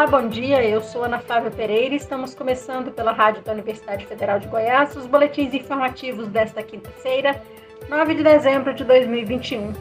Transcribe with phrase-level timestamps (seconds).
[0.00, 0.64] Olá, bom dia.
[0.64, 4.96] Eu sou Ana Flávia Pereira e estamos começando pela Rádio da Universidade Federal de Goiás
[4.96, 7.42] os boletins informativos desta quinta-feira,
[7.86, 9.74] 9 de dezembro de 2021.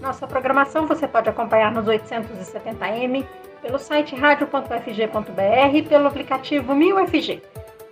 [0.00, 3.26] Nossa programação você pode acompanhar nos 870m,
[3.60, 7.42] pelo site radio.fg.br e pelo aplicativo 1000FG.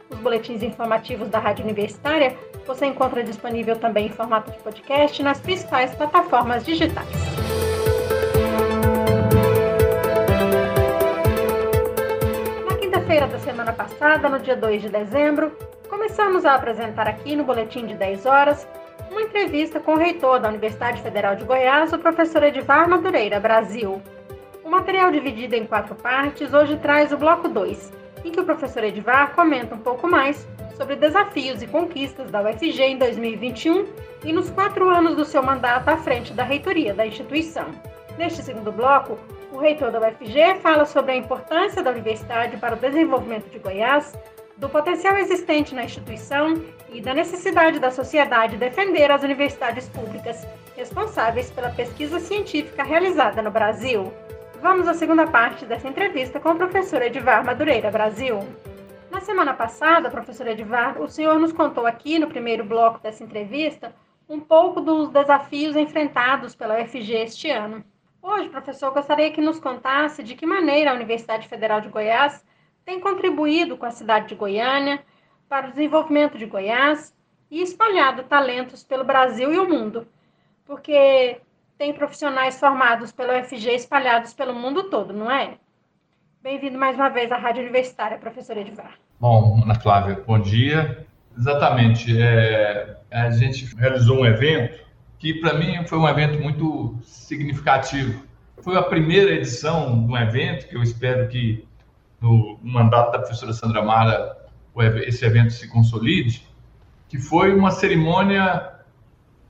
[0.08, 5.40] Os boletins informativos da Rádio Universitária você encontra disponível também em formato de podcast nas
[5.40, 7.08] principais plataformas digitais.
[13.66, 15.50] Semana passada, no dia 2 de dezembro,
[15.88, 18.68] começamos a apresentar aqui no Boletim de 10 horas
[19.10, 24.00] uma entrevista com o reitor da Universidade Federal de Goiás, o professor Edivar Madureira, Brasil.
[24.62, 27.92] O material dividido em quatro partes hoje traz o bloco 2,
[28.24, 32.82] em que o professor Edivar comenta um pouco mais sobre desafios e conquistas da UFG
[32.82, 33.86] em 2021
[34.24, 37.66] e nos quatro anos do seu mandato à frente da reitoria da instituição.
[38.18, 39.18] Neste segundo bloco,
[39.52, 44.18] o reitor da UFG fala sobre a importância da universidade para o desenvolvimento de Goiás,
[44.56, 46.54] do potencial existente na instituição
[46.90, 53.50] e da necessidade da sociedade defender as universidades públicas responsáveis pela pesquisa científica realizada no
[53.50, 54.10] Brasil.
[54.62, 58.40] Vamos à segunda parte dessa entrevista com o professor Edivar Madureira Brasil.
[59.10, 63.94] Na semana passada, professor Edivar, o senhor nos contou aqui no primeiro bloco dessa entrevista
[64.26, 67.84] um pouco dos desafios enfrentados pela UFG este ano.
[68.28, 72.44] Hoje, professor, gostaria que nos contasse de que maneira a Universidade Federal de Goiás
[72.84, 75.00] tem contribuído com a cidade de Goiânia
[75.48, 77.14] para o desenvolvimento de Goiás
[77.48, 80.08] e espalhado talentos pelo Brasil e o mundo,
[80.64, 81.40] porque
[81.78, 85.54] tem profissionais formados pela UFG espalhados pelo mundo todo, não é?
[86.42, 88.94] Bem-vindo mais uma vez à Rádio Universitária, professor Edvar.
[89.20, 91.06] Bom, Ana Flávia, bom dia.
[91.38, 94.84] Exatamente, é, a gente realizou um evento
[95.18, 98.24] que para mim foi um evento muito significativo.
[98.62, 101.66] Foi a primeira edição de um evento que eu espero que
[102.20, 104.36] no mandato da professora Sandra Mara
[105.06, 106.46] esse evento se consolide,
[107.08, 108.72] que foi uma cerimônia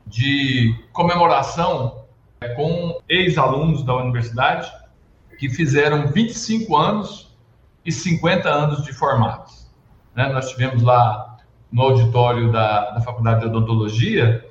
[0.06, 2.04] de comemoração
[2.40, 4.70] é, com ex-alunos da universidade
[5.38, 7.36] que fizeram 25 anos
[7.84, 9.70] e 50 anos de formados.
[10.14, 10.28] Né?
[10.32, 11.38] Nós tivemos lá
[11.70, 14.45] no auditório da, da Faculdade de Odontologia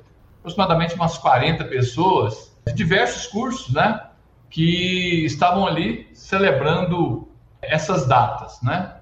[0.46, 4.00] aproximadamente umas 40 pessoas de diversos cursos, né?
[4.48, 7.28] Que estavam ali celebrando
[7.60, 8.94] essas datas, né?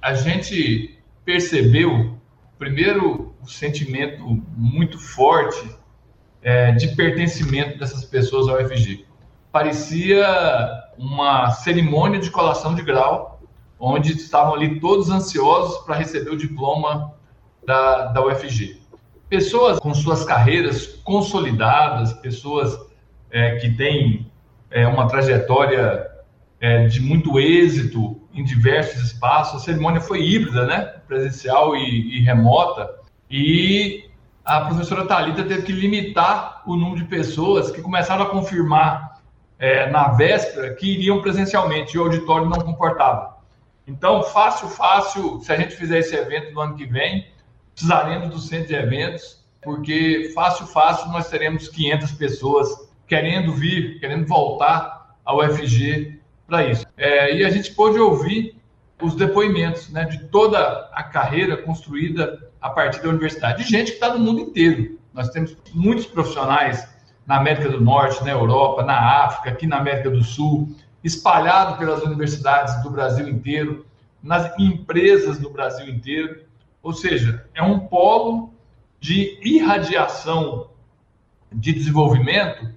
[0.00, 2.16] A gente percebeu,
[2.56, 4.24] primeiro, o sentimento
[4.56, 5.68] muito forte
[6.40, 9.04] é, de pertencimento dessas pessoas ao UFG.
[9.50, 10.24] Parecia
[10.96, 13.40] uma cerimônia de colação de grau,
[13.78, 17.12] onde estavam ali todos ansiosos para receber o diploma
[17.66, 18.81] da, da UFG
[19.32, 22.78] pessoas com suas carreiras consolidadas, pessoas
[23.30, 24.30] é, que têm
[24.70, 26.06] é, uma trajetória
[26.60, 29.62] é, de muito êxito em diversos espaços.
[29.62, 30.80] A cerimônia foi híbrida, né?
[31.08, 32.90] presencial e, e remota.
[33.30, 34.04] E
[34.44, 39.18] a professora Talita teve que limitar o número de pessoas que começaram a confirmar
[39.58, 43.38] é, na véspera que iriam presencialmente e o auditório não comportava.
[43.86, 47.32] Então, fácil, fácil, se a gente fizer esse evento no ano que vem,
[47.74, 52.68] precisaremos do centro de eventos, porque fácil, fácil nós teremos 500 pessoas
[53.06, 56.84] querendo vir, querendo voltar ao UFG para isso.
[56.96, 58.56] É, e a gente pôde ouvir
[59.00, 63.94] os depoimentos né, de toda a carreira construída a partir da universidade, de gente que
[63.94, 64.98] está no mundo inteiro.
[65.12, 66.88] Nós temos muitos profissionais
[67.26, 72.02] na América do Norte, na Europa, na África, aqui na América do Sul, espalhado pelas
[72.02, 73.84] universidades do Brasil inteiro,
[74.22, 76.42] nas empresas do Brasil inteiro.
[76.82, 78.52] Ou seja, é um polo
[78.98, 80.70] de irradiação
[81.52, 82.68] de desenvolvimento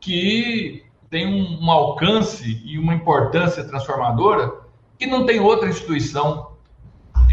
[0.00, 4.52] que tem um, um, alcance e uma importância transformadora
[4.98, 6.52] que não tem outra instituição.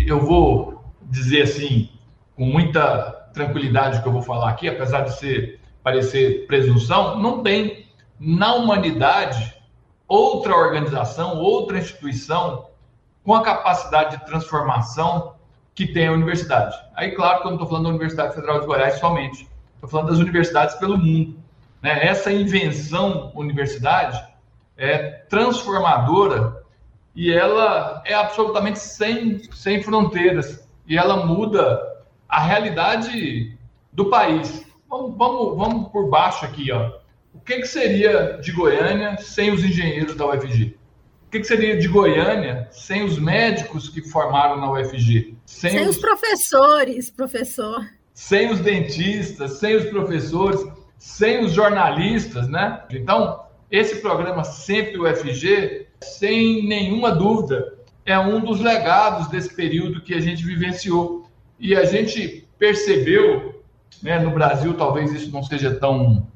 [0.05, 1.89] Eu vou dizer assim,
[2.35, 7.87] com muita tranquilidade que eu vou falar aqui, apesar de ser parecer presunção, não tem
[8.19, 9.55] na humanidade
[10.07, 12.67] outra organização, outra instituição
[13.23, 15.35] com a capacidade de transformação
[15.73, 16.75] que tem a universidade.
[16.95, 20.09] Aí, claro que eu não estou falando da Universidade Federal de Goiás somente, estou falando
[20.09, 21.37] das universidades pelo mundo.
[21.81, 22.05] Né?
[22.05, 24.21] Essa invenção universidade
[24.77, 24.97] é
[25.29, 26.61] transformadora
[27.15, 31.79] e ela é absolutamente sem, sem fronteiras e ela muda
[32.27, 33.57] a realidade
[33.91, 34.65] do país.
[34.89, 36.91] Vamos, vamos, vamos por baixo aqui, ó.
[37.33, 40.77] O que, que seria de Goiânia sem os engenheiros da UFG?
[41.31, 45.33] O que, que seria de Goiânia sem os médicos que formaram na UFG?
[45.45, 45.95] Sem, sem os...
[45.95, 47.89] os professores, professor.
[48.13, 50.59] Sem os dentistas, sem os professores,
[50.97, 52.83] sem os jornalistas, né?
[52.91, 60.13] Então, esse programa Sempre UFG, sem nenhuma dúvida, é um dos legados desse período que
[60.13, 61.29] a gente vivenciou.
[61.57, 63.63] E a gente percebeu,
[64.03, 66.27] né, no Brasil, talvez isso não seja tão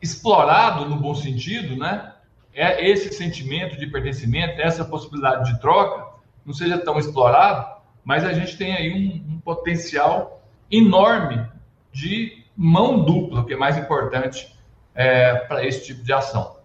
[0.00, 2.13] explorado no bom sentido, né?
[2.54, 6.14] É esse sentimento de pertencimento, essa possibilidade de troca,
[6.46, 11.46] não seja tão explorado, mas a gente tem aí um, um potencial enorme
[11.92, 14.54] de mão dupla, que é mais importante
[14.94, 16.56] é, para esse tipo de ação.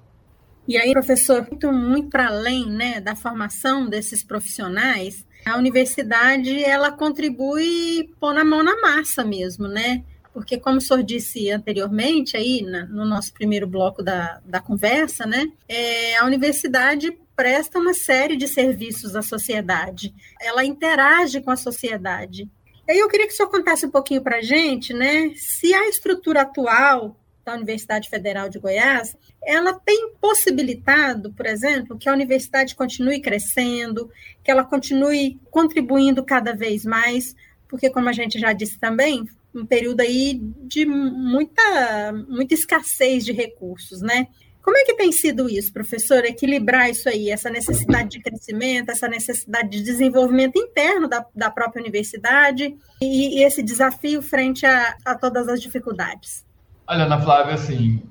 [0.68, 6.92] E aí, professor, muito, muito para além né, da formação desses profissionais, a universidade ela
[6.92, 10.04] contribui pôr na mão na massa mesmo, né?
[10.34, 15.26] Porque, como o senhor disse anteriormente, aí na, no nosso primeiro bloco da, da conversa,
[15.26, 21.56] né, é, a universidade presta uma série de serviços à sociedade, ela interage com a
[21.56, 22.50] sociedade.
[22.88, 25.74] E aí eu queria que o senhor contasse um pouquinho para a gente, né, se
[25.74, 27.16] a estrutura atual
[27.50, 34.12] da Universidade Federal de Goiás, ela tem possibilitado, por exemplo, que a universidade continue crescendo,
[34.44, 37.36] que ela continue contribuindo cada vez mais,
[37.68, 43.32] porque como a gente já disse também, um período aí de muita, muita escassez de
[43.32, 44.28] recursos, né?
[44.62, 46.24] Como é que tem sido isso, professor?
[46.26, 51.82] Equilibrar isso aí, essa necessidade de crescimento, essa necessidade de desenvolvimento interno da, da própria
[51.82, 56.46] universidade e, e esse desafio frente a, a todas as dificuldades?
[56.88, 58.04] Olha, Ana Flávia, assim,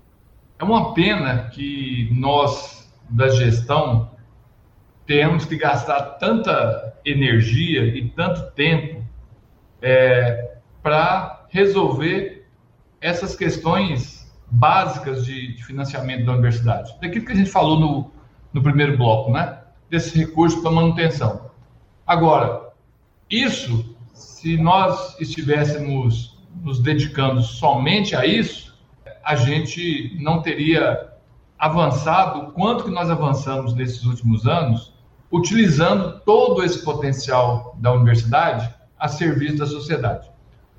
[0.58, 4.10] é uma pena que nós, da gestão,
[5.06, 9.04] temos que gastar tanta energia e tanto tempo
[9.80, 10.47] é,
[10.82, 12.46] para resolver
[13.00, 16.94] essas questões básicas de, de, financiamento da universidade.
[17.00, 18.10] Daquilo que a gente falou no,
[18.52, 19.58] no primeiro bloco, né?
[19.90, 21.50] Desse recurso para manutenção.
[22.06, 22.70] Agora,
[23.28, 28.76] isso, se nós estivéssemos nos dedicando somente a isso,
[29.22, 31.12] a gente não teria
[31.58, 34.94] avançado o quanto que nós avançamos nesses últimos anos,
[35.30, 40.30] utilizando todo esse potencial da universidade a serviço da sociedade.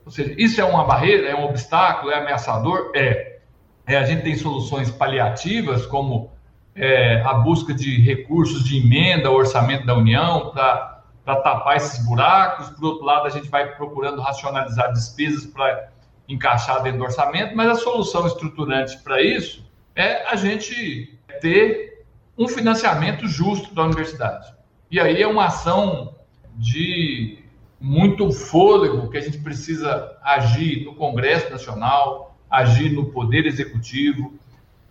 [0.10, 2.92] Ou seja, isso é uma barreira, é um obstáculo, é ameaçador?
[2.96, 3.38] É.
[3.86, 6.32] É, a gente tem soluções paliativas, como
[6.76, 12.70] é, a busca de recursos de emenda orçamento da União para tapar esses buracos.
[12.72, 15.90] Por outro lado, a gente vai procurando racionalizar despesas para
[16.28, 19.64] encaixar dentro do orçamento, mas a solução estruturante para isso
[19.96, 22.04] é a gente ter
[22.36, 24.52] um financiamento justo da universidade.
[24.90, 26.16] E aí é uma ação
[26.56, 27.39] de
[27.80, 34.34] muito fôlego que a gente precisa agir no Congresso Nacional, agir no Poder Executivo.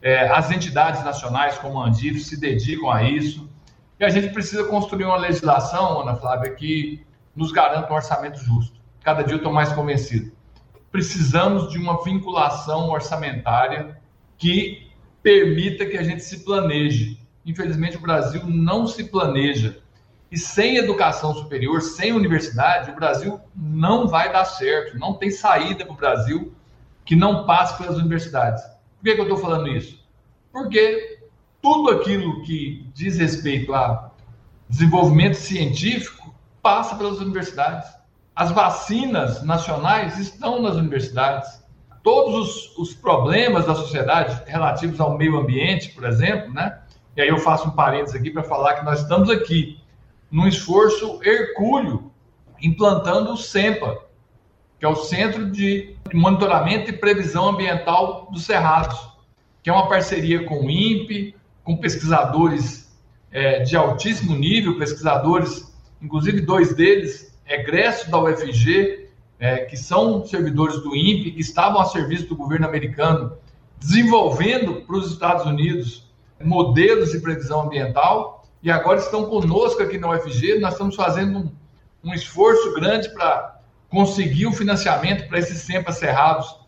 [0.00, 3.48] É, as entidades nacionais, como a Andif, se dedicam a isso.
[4.00, 7.04] E a gente precisa construir uma legislação, Ana Flávia, que
[7.34, 8.78] nos garanta um orçamento justo.
[9.02, 10.32] Cada dia eu estou mais convencido.
[10.90, 13.98] Precisamos de uma vinculação orçamentária
[14.36, 14.88] que
[15.22, 17.18] permita que a gente se planeje.
[17.44, 19.78] Infelizmente, o Brasil não se planeja.
[20.30, 24.98] E sem educação superior, sem universidade, o Brasil não vai dar certo.
[24.98, 26.52] Não tem saída para o Brasil
[27.04, 28.62] que não passe pelas universidades.
[28.62, 30.04] Por que, que eu estou falando isso?
[30.52, 31.20] Porque
[31.62, 34.10] tudo aquilo que diz respeito a
[34.68, 37.88] desenvolvimento científico passa pelas universidades.
[38.36, 41.64] As vacinas nacionais estão nas universidades.
[42.02, 46.78] Todos os, os problemas da sociedade relativos ao meio ambiente, por exemplo, né?
[47.16, 49.77] E aí eu faço um parênteses aqui para falar que nós estamos aqui
[50.30, 52.10] num esforço hercúleo
[52.60, 53.98] implantando o SEMPA,
[54.78, 59.08] que é o Centro de Monitoramento e Previsão Ambiental dos Cerrados,
[59.62, 62.96] que é uma parceria com o INPE, com pesquisadores
[63.30, 69.08] é, de altíssimo nível, pesquisadores, inclusive dois deles, egressos da UFG,
[69.38, 73.36] é, que são servidores do INPE, que estavam a serviço do governo americano,
[73.78, 76.08] desenvolvendo para os Estados Unidos
[76.42, 80.58] modelos de previsão ambiental, e agora estão conosco aqui na UFG.
[80.58, 81.52] Nós estamos fazendo um,
[82.04, 86.58] um esforço grande para conseguir o financiamento para esses SEMPA cerrados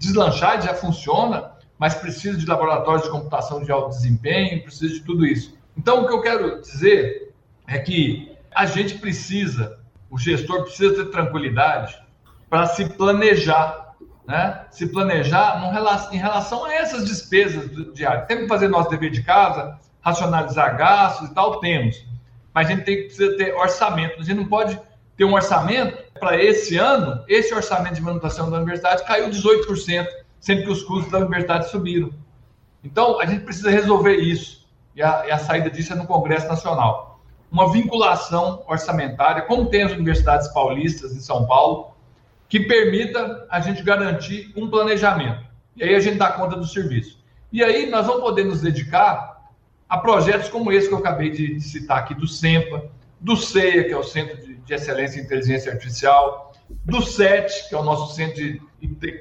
[0.00, 5.26] deslanchar, já funciona, mas precisa de laboratórios de computação de alto desempenho, precisa de tudo
[5.26, 5.54] isso.
[5.76, 7.32] Então, o que eu quero dizer
[7.68, 9.78] é que a gente precisa,
[10.10, 11.96] o gestor precisa ter tranquilidade
[12.48, 13.94] para se planejar,
[14.26, 14.64] né?
[14.70, 15.62] Se planejar
[16.12, 18.26] em relação a essas despesas diárias.
[18.26, 22.04] Temos que fazer nosso dever de casa, racionalizar gastos e tal, temos.
[22.54, 24.20] Mas a gente tem, precisa ter orçamento.
[24.20, 24.78] A gente não pode
[25.16, 30.06] ter um orçamento para esse ano, esse orçamento de manutenção da universidade caiu 18%,
[30.40, 32.10] sendo que os custos da universidade subiram.
[32.82, 34.66] Então, a gente precisa resolver isso.
[34.96, 37.20] E a, e a saída disso é no Congresso Nacional.
[37.50, 41.94] Uma vinculação orçamentária, como tem as universidades paulistas em São Paulo,
[42.48, 45.44] que permita a gente garantir um planejamento.
[45.76, 47.18] E aí a gente dá conta do serviço.
[47.52, 49.29] E aí nós vamos poder nos dedicar
[49.90, 52.84] a projetos como esse que eu acabei de citar aqui do SEMPA,
[53.20, 56.52] do CEA, que é o Centro de Excelência em Inteligência Artificial,
[56.84, 58.60] do CET, que é o nosso Centro de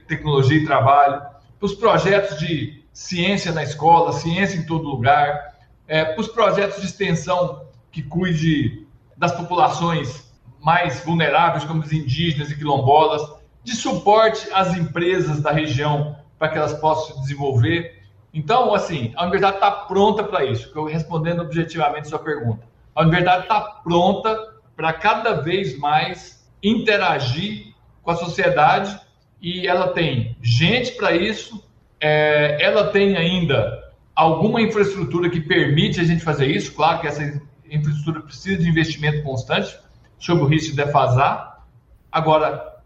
[0.07, 1.21] Tecnologia e Trabalho,
[1.57, 5.55] para os projetos de ciência na escola, ciência em todo lugar,
[5.87, 8.85] é, para os projetos de extensão que cuide
[9.17, 13.21] das populações mais vulneráveis, como os indígenas e quilombolas,
[13.63, 17.98] de suporte às empresas da região para que elas possam se desenvolver.
[18.33, 22.67] Então, assim, a universidade está pronta para isso, respondendo objetivamente sua pergunta.
[22.93, 28.99] A universidade está pronta para cada vez mais interagir com a sociedade
[29.41, 31.63] e ela tem gente para isso,
[31.99, 36.73] é, ela tem ainda alguma infraestrutura que permite a gente fazer isso.
[36.73, 37.23] Claro que essa
[37.69, 39.77] infraestrutura precisa de investimento constante,
[40.17, 41.65] sob o risco de defasar.
[42.11, 42.81] Agora,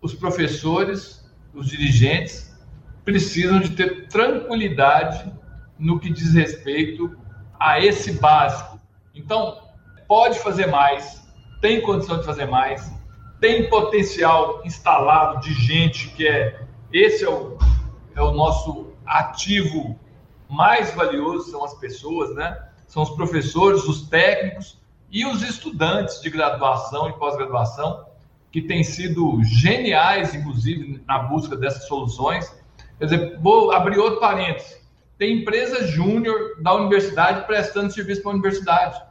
[0.00, 2.49] os professores, os dirigentes,
[3.04, 5.32] precisam de ter tranquilidade
[5.78, 7.16] no que diz respeito
[7.58, 8.78] a esse básico.
[9.14, 9.58] Então,
[10.06, 11.22] pode fazer mais,
[11.60, 12.92] tem condição de fazer mais,
[13.40, 17.56] tem potencial instalado de gente que é esse é o,
[18.14, 19.98] é o nosso ativo
[20.48, 22.60] mais valioso são as pessoas, né?
[22.88, 24.78] São os professores, os técnicos
[25.10, 28.04] e os estudantes de graduação e pós-graduação
[28.50, 32.52] que têm sido geniais, inclusive, na busca dessas soluções.
[33.00, 34.78] Quer dizer, vou abrir outro parênteses.
[35.18, 39.02] Tem empresa júnior da universidade prestando serviço para a universidade.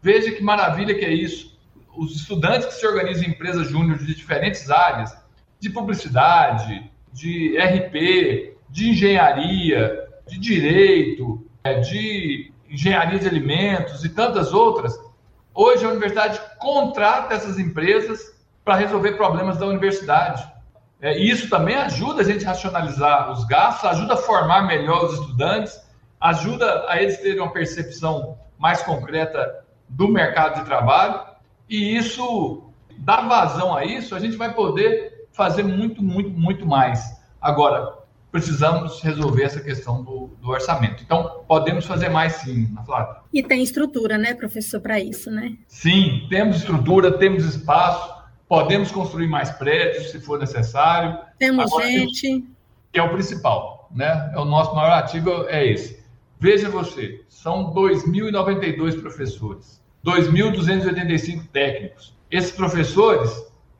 [0.00, 1.58] Veja que maravilha que é isso
[1.98, 5.16] os estudantes que se organizam em empresas júnior de diferentes áreas,
[5.58, 14.52] de publicidade, de RP, de engenharia, de direito, é, de engenharia de alimentos e tantas
[14.52, 14.96] outras,
[15.52, 18.32] hoje a universidade contrata essas empresas
[18.64, 20.46] para resolver problemas da universidade.
[21.00, 25.04] É, e isso também ajuda a gente a racionalizar os gastos, ajuda a formar melhor
[25.04, 25.80] os estudantes,
[26.20, 31.20] ajuda a eles terem uma percepção mais concreta do mercado de trabalho
[31.68, 37.00] e isso dá vazão a isso, a gente vai poder fazer muito, muito, muito mais.
[37.40, 37.98] Agora,
[38.32, 41.02] precisamos resolver essa questão do, do orçamento.
[41.02, 43.16] Então, podemos fazer mais sim, Flávia.
[43.32, 45.56] E tem estrutura, né, professor, para isso, né?
[45.66, 48.17] Sim, temos estrutura, temos espaço,
[48.48, 51.18] podemos construir mais prédios se for necessário.
[51.38, 52.44] Temos Agora, gente.
[52.92, 54.32] Que é o principal, né?
[54.34, 56.02] É o nosso maior ativo é esse.
[56.40, 59.82] Veja você, são 2.092 professores.
[60.04, 62.16] 2.285 técnicos.
[62.30, 63.30] Esses professores,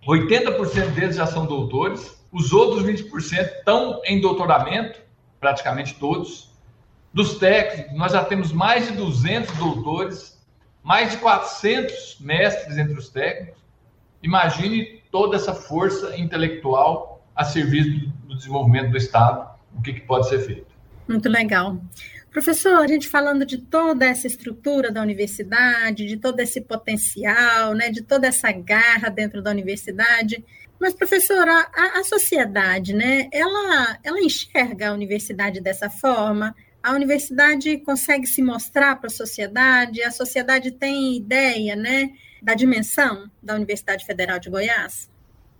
[0.06, 5.00] 80% deles já são doutores, os outros 20% estão em doutoramento,
[5.40, 6.50] praticamente todos.
[7.12, 10.38] Dos técnicos, nós já temos mais de 200 doutores,
[10.82, 13.57] mais de 400 mestres entre os técnicos.
[14.22, 20.28] Imagine toda essa força intelectual a serviço do desenvolvimento do Estado, o que, que pode
[20.28, 20.66] ser feito.
[21.06, 21.78] Muito legal.
[22.30, 27.90] Professor, a gente falando de toda essa estrutura da universidade, de todo esse potencial, né,
[27.90, 30.44] de toda essa garra dentro da universidade,
[30.78, 36.54] mas, professora, a, a sociedade, né, ela, ela enxerga a universidade dessa forma?
[36.80, 40.02] A universidade consegue se mostrar para a sociedade?
[40.02, 42.10] A sociedade tem ideia, né,
[42.42, 45.10] da dimensão da Universidade Federal de Goiás?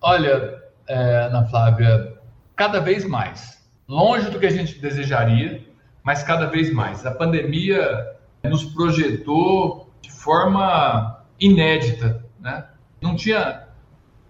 [0.01, 2.15] Olha, é, Ana Flávia,
[2.57, 3.59] cada vez mais.
[3.89, 5.65] Longe do que a gente desejaria,
[6.03, 7.05] mas cada vez mais.
[7.07, 8.07] A pandemia
[8.45, 12.67] nos projetou de forma inédita, né?
[13.01, 13.65] Não tinha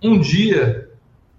[0.03, 0.89] um dia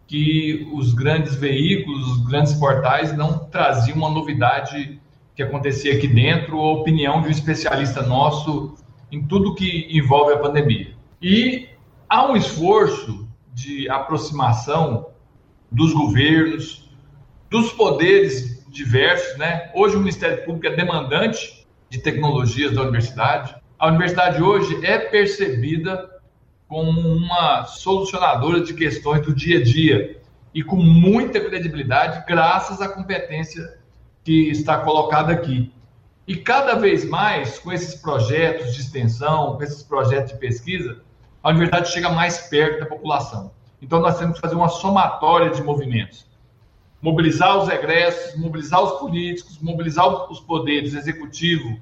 [0.08, 5.00] que os grandes veículos, os grandes portais não traziam uma novidade
[5.36, 8.76] que acontecia aqui dentro, ou a opinião de um especialista nosso
[9.12, 10.89] em tudo que envolve a pandemia.
[11.22, 11.68] E
[12.08, 15.10] há um esforço de aproximação
[15.70, 16.90] dos governos,
[17.50, 19.70] dos poderes diversos, né?
[19.74, 23.54] Hoje o Ministério Público é demandante de tecnologias da universidade.
[23.78, 26.10] A universidade hoje é percebida
[26.70, 30.22] como uma solucionadora de questões do dia a dia
[30.54, 33.78] e com muita credibilidade, graças à competência
[34.24, 35.74] que está colocada aqui.
[36.26, 41.02] E cada vez mais, com esses projetos de extensão, com esses projetos de pesquisa,
[41.44, 43.52] a universidade chega mais perto da população.
[43.82, 46.30] Então, nós temos que fazer uma somatória de movimentos
[47.02, 51.80] mobilizar os egressos, mobilizar os políticos, mobilizar os poderes executivo,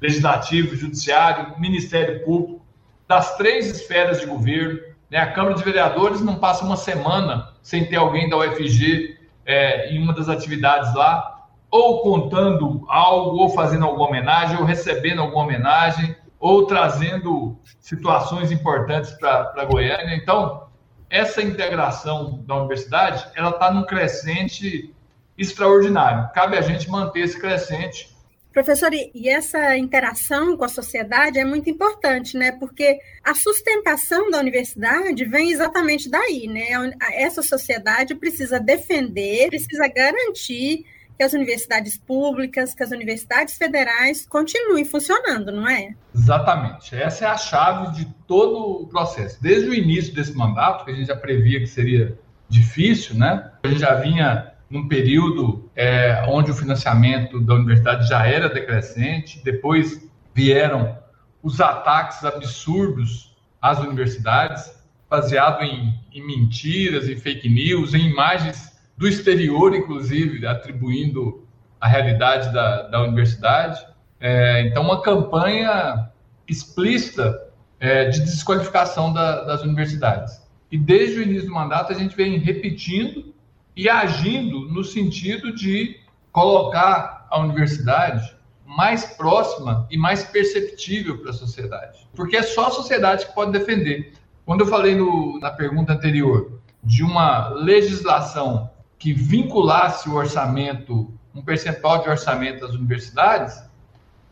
[0.00, 2.64] legislativo, judiciário, Ministério Público,
[3.06, 4.80] das três esferas de governo.
[5.10, 5.18] Né?
[5.18, 10.02] A Câmara de Vereadores não passa uma semana sem ter alguém da UFG é, em
[10.02, 16.14] uma das atividades lá, ou contando algo, ou fazendo alguma homenagem, ou recebendo alguma homenagem,
[16.44, 20.14] ou trazendo situações importantes para Goiânia.
[20.14, 20.68] Então,
[21.08, 24.94] essa integração da universidade ela está num crescente
[25.38, 26.28] extraordinário.
[26.34, 28.14] Cabe a gente manter esse crescente
[28.52, 32.52] Professor, e essa interação com a sociedade é muito importante, né?
[32.52, 36.68] Porque a sustentação da universidade vem exatamente daí, né?
[37.14, 40.84] Essa sociedade precisa defender, precisa garantir
[41.16, 45.94] que as universidades públicas, que as universidades federais continuem funcionando, não é?
[46.14, 46.94] Exatamente.
[46.96, 49.40] Essa é a chave de todo o processo.
[49.40, 52.18] Desde o início desse mandato, que a gente já previa que seria
[52.48, 53.50] difícil, né?
[53.62, 59.40] A gente já vinha num período é, onde o financiamento da universidade já era decrescente,
[59.44, 60.98] depois vieram
[61.42, 64.72] os ataques absurdos às universidades,
[65.08, 71.46] baseado em, em mentiras, em fake news, em imagens do exterior, inclusive, atribuindo
[71.80, 73.84] a realidade da, da universidade.
[74.20, 76.10] É, então, uma campanha
[76.48, 77.48] explícita
[77.80, 80.42] é, de desqualificação da, das universidades.
[80.70, 83.34] E desde o início do mandato, a gente vem repetindo
[83.76, 86.00] e agindo no sentido de
[86.32, 88.34] colocar a universidade
[88.64, 92.08] mais próxima e mais perceptível para a sociedade.
[92.14, 94.14] Porque é só a sociedade que pode defender.
[94.44, 98.70] Quando eu falei no, na pergunta anterior de uma legislação
[99.04, 103.62] que vinculasse o orçamento, um percentual de orçamento às universidades,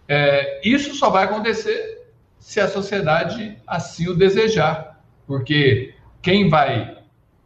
[0.08, 4.98] é, isso só vai acontecer se a sociedade assim o desejar.
[5.26, 6.96] Porque quem vai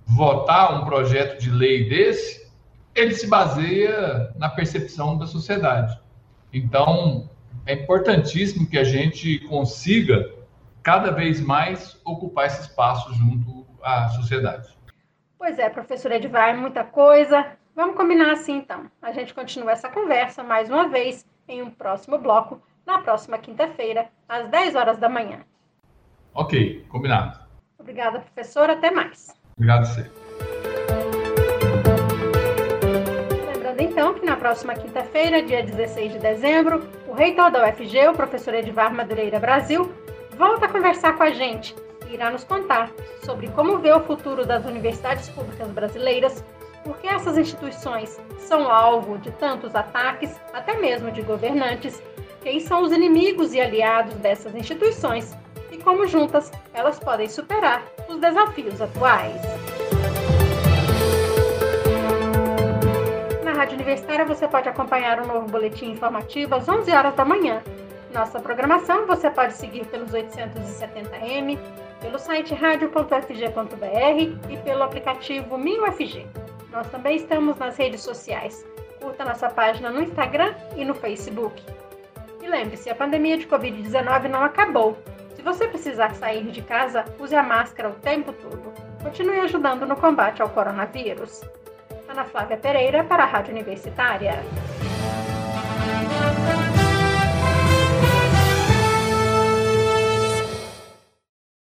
[0.06, 2.48] votar um projeto de lei desse,
[2.94, 5.98] ele se baseia na percepção da sociedade.
[6.52, 7.28] Então,
[7.66, 10.32] é importantíssimo que a gente consiga
[10.80, 14.75] cada vez mais ocupar esse espaço junto à sociedade.
[15.38, 17.46] Pois é, professor Edvar, muita coisa.
[17.74, 18.90] Vamos combinar assim, então.
[19.02, 24.08] A gente continua essa conversa mais uma vez em um próximo bloco, na próxima quinta-feira,
[24.26, 25.40] às 10 horas da manhã.
[26.34, 27.38] Ok, combinado.
[27.78, 28.70] Obrigada, professor.
[28.70, 29.34] Até mais.
[29.56, 30.10] Obrigado a você.
[33.52, 38.14] Lembrando então que na próxima quinta-feira, dia 16 de dezembro, o reitor da UFG, o
[38.14, 39.92] professor Edvar Madureira Brasil,
[40.36, 41.74] volta a conversar com a gente
[42.10, 42.90] irá nos contar
[43.24, 46.44] sobre como vê o futuro das universidades públicas brasileiras,
[46.84, 52.00] porque essas instituições são alvo de tantos ataques, até mesmo de governantes,
[52.42, 55.36] quem são os inimigos e aliados dessas instituições
[55.70, 59.40] e como juntas elas podem superar os desafios atuais.
[63.42, 67.62] Na Rádio Universitária você pode acompanhar um novo boletim informativo às 11 horas da manhã.
[68.14, 71.58] Nossa programação você pode seguir pelos 870m,
[72.06, 76.24] pelo site radio.fg.br e pelo aplicativo MinUFG.
[76.70, 78.64] Nós também estamos nas redes sociais.
[79.00, 81.60] Curta nossa página no Instagram e no Facebook.
[82.40, 84.96] E lembre-se, a pandemia de Covid-19 não acabou
[85.46, 88.72] você precisar sair de casa, use a máscara o tempo todo.
[89.00, 91.40] Continue ajudando no combate ao coronavírus.
[92.08, 94.42] Ana Flávia Pereira para a Rádio Universitária.